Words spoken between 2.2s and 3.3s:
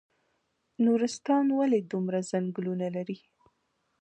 ځنګلونه لري؟